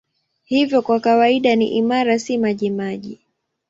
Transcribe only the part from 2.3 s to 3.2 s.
majimaji.